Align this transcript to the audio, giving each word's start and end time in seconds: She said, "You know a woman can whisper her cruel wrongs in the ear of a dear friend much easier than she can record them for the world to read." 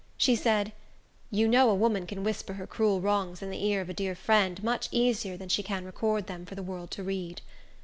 She 0.17 0.35
said, 0.35 0.71
"You 1.29 1.47
know 1.47 1.69
a 1.69 1.75
woman 1.75 2.07
can 2.07 2.23
whisper 2.23 2.53
her 2.53 2.65
cruel 2.65 3.01
wrongs 3.01 3.43
in 3.43 3.51
the 3.51 3.63
ear 3.63 3.81
of 3.81 3.89
a 3.91 3.93
dear 3.93 4.15
friend 4.15 4.63
much 4.63 4.89
easier 4.91 5.37
than 5.37 5.47
she 5.49 5.61
can 5.61 5.85
record 5.85 6.25
them 6.25 6.43
for 6.43 6.55
the 6.55 6.63
world 6.63 6.89
to 6.97 7.03
read." 7.03 7.41